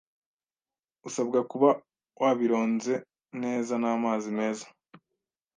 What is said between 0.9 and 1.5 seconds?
usabwa